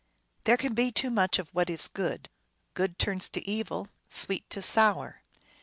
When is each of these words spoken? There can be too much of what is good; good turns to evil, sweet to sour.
There 0.45 0.57
can 0.57 0.73
be 0.73 0.91
too 0.91 1.11
much 1.11 1.37
of 1.37 1.49
what 1.53 1.69
is 1.69 1.87
good; 1.87 2.27
good 2.73 2.97
turns 2.97 3.29
to 3.29 3.47
evil, 3.47 3.89
sweet 4.09 4.49
to 4.49 4.59
sour. 4.59 5.21